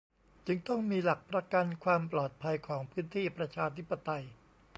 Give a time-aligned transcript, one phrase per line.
[0.47, 4.23] จึงต้องมีหลักประกันความปลอดภัยของพื้นที่ประชาธิปไตย